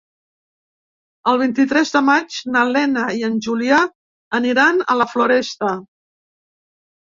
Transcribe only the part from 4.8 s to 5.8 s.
a la Floresta.